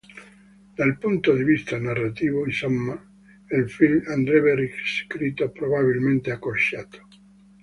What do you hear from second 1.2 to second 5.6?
di vista narrativo, insomma, il film andrebbe riscritto,